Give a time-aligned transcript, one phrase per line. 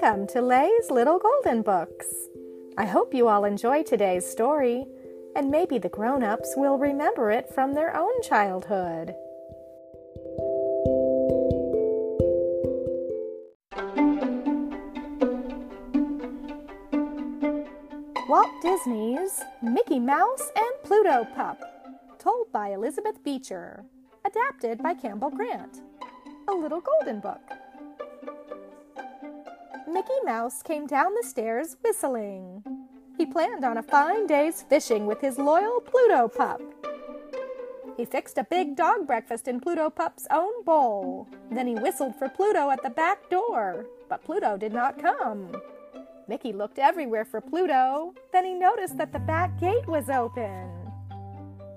[0.00, 2.06] Welcome to Lay's Little Golden Books.
[2.76, 4.86] I hope you all enjoy today's story,
[5.34, 9.16] and maybe the grown ups will remember it from their own childhood.
[18.28, 21.60] Walt Disney's Mickey Mouse and Pluto Pup,
[22.20, 23.84] told by Elizabeth Beecher,
[24.24, 25.80] adapted by Campbell Grant.
[26.46, 27.40] A Little Golden Book.
[29.88, 32.62] Mickey Mouse came down the stairs whistling.
[33.16, 36.60] He planned on a fine day's fishing with his loyal Pluto pup.
[37.96, 41.26] He fixed a big dog breakfast in Pluto Pup's own bowl.
[41.50, 45.50] Then he whistled for Pluto at the back door, but Pluto did not come.
[46.28, 48.12] Mickey looked everywhere for Pluto.
[48.32, 50.70] Then he noticed that the back gate was open.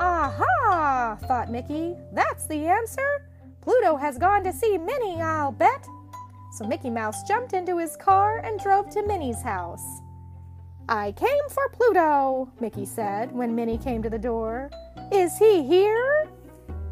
[0.00, 1.16] Aha!
[1.22, 1.94] thought Mickey.
[2.12, 3.28] That's the answer.
[3.60, 5.86] Pluto has gone to see Minnie, I'll bet.
[6.52, 10.02] So Mickey Mouse jumped into his car and drove to Minnie's house.
[10.86, 14.70] I came for Pluto, Mickey said when Minnie came to the door.
[15.10, 16.28] Is he here?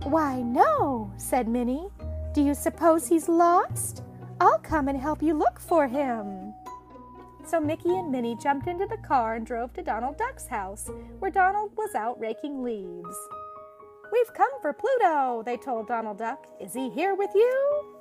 [0.04, 1.88] Why, no, said Minnie.
[2.32, 4.02] Do you suppose he's lost?
[4.40, 6.54] I'll come and help you look for him.
[7.44, 11.30] So Mickey and Minnie jumped into the car and drove to Donald Duck's house, where
[11.30, 13.16] Donald was out raking leaves.
[14.10, 16.46] We've come for Pluto, they told Donald Duck.
[16.58, 17.99] Is he here with you?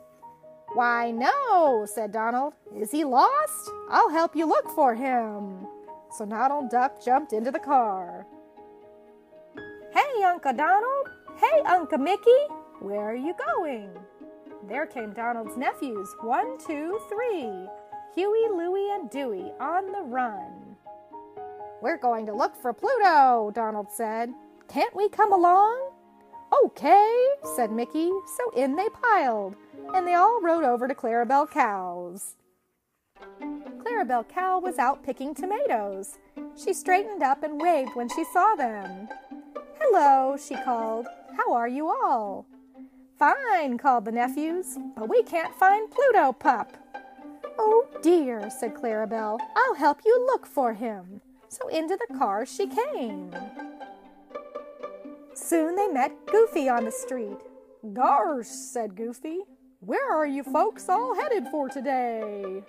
[0.74, 2.54] Why, no, said Donald.
[2.76, 3.72] Is he lost?
[3.90, 5.68] I'll help you look for him.
[6.12, 8.26] So Donald Duck jumped into the car.
[9.94, 11.10] Hey, Uncle Donald.
[11.38, 12.42] Hey, Uncle Mickey.
[12.82, 13.90] Where are you going?
[14.68, 17.52] There came Donald's nephews, one, two, three.
[18.14, 20.76] Huey, Louie, and Dewey on the run.
[21.82, 24.32] We're going to look for Pluto, Donald said.
[24.68, 25.89] Can't we come along?
[26.52, 28.12] Okay, said Mickey.
[28.38, 29.56] So in they piled
[29.94, 32.36] and they all rode over to Clarabelle Cow's.
[33.80, 36.18] Clarabelle Cow was out picking tomatoes.
[36.56, 39.08] She straightened up and waved when she saw them.
[39.80, 41.08] Hello, she called.
[41.38, 42.46] How are you all?
[43.18, 46.78] Fine, called the nephews, but we can't find Pluto Pup.
[47.58, 49.40] Oh dear, said Clarabelle.
[49.56, 51.22] I'll help you look for him.
[51.50, 53.32] So into the car she came.
[55.42, 57.38] Soon they met Goofy on the street.
[57.94, 59.40] Gosh, said Goofy,
[59.80, 62.62] where are you folks all headed for today?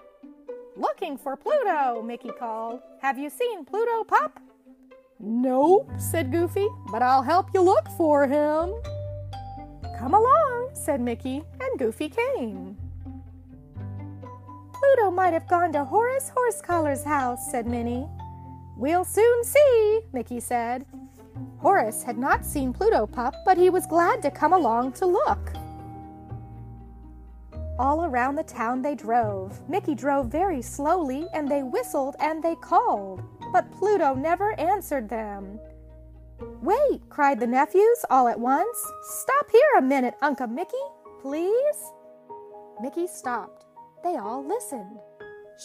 [0.77, 2.81] Looking for Pluto, Mickey called.
[3.03, 4.41] Have you seen Pluto Pup?
[5.19, 8.73] Nope, said Goofy, but I'll help you look for him.
[9.99, 12.77] Come along, said Mickey, and Goofy came.
[14.73, 18.09] Pluto might have gone to Horace Horsecollar's house, said Minnie.
[18.79, 20.87] We'll soon see, Mickey said.
[21.61, 25.53] Horace had not seen Pluto Pup, but he was glad to come along to look.
[27.79, 29.61] All around the town they drove.
[29.69, 33.23] Mickey drove very slowly, and they whistled and they called,
[33.53, 35.59] but Pluto never answered them.
[36.63, 38.79] Wait, cried the nephews all at once.
[39.03, 40.85] Stop here a minute, Uncle Mickey,
[41.21, 41.93] please.
[42.81, 43.67] Mickey stopped.
[44.03, 44.99] They all listened.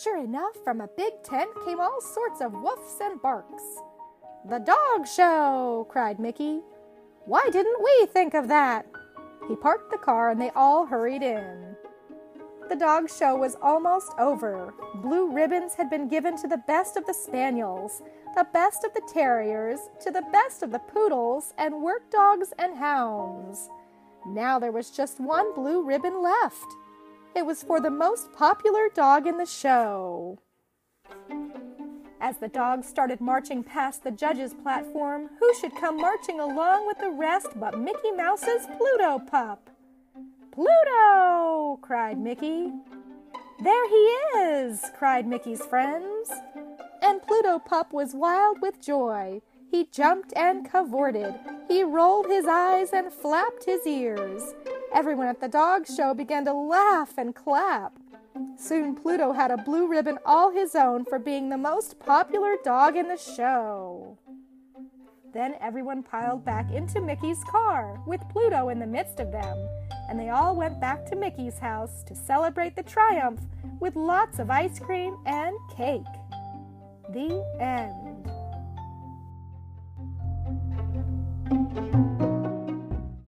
[0.03, 3.63] Sure enough, from a big tent came all sorts of woofs and barks.
[4.47, 6.61] The dog show, cried Mickey.
[7.25, 8.85] Why didn't we think of that?
[9.47, 11.75] He parked the car and they all hurried in.
[12.69, 14.75] The dog show was almost over.
[15.01, 18.03] Blue ribbons had been given to the best of the spaniels,
[18.35, 22.77] the best of the terriers, to the best of the poodles, and work dogs and
[22.77, 23.69] hounds.
[24.27, 26.67] Now there was just one blue ribbon left.
[27.35, 30.37] It was for the most popular dog in the show.
[32.25, 36.97] As the dogs started marching past the judge's platform, who should come marching along with
[36.97, 39.69] the rest but Mickey Mouse's Pluto pup?
[40.51, 41.77] Pluto!
[41.83, 42.71] cried Mickey.
[43.61, 44.89] There he is!
[44.97, 46.31] cried Mickey's friends.
[46.99, 49.43] And Pluto Pup was wild with joy.
[49.69, 51.35] He jumped and cavorted.
[51.67, 54.55] He rolled his eyes and flapped his ears.
[54.95, 57.99] Everyone at the dog show began to laugh and clap.
[58.57, 62.95] Soon Pluto had a blue ribbon all his own for being the most popular dog
[62.95, 64.17] in the show.
[65.33, 69.67] Then everyone piled back into Mickey's car, with Pluto in the midst of them,
[70.09, 73.41] and they all went back to Mickey's house to celebrate the triumph
[73.81, 76.05] with lots of ice cream and cake.
[77.09, 78.15] The end.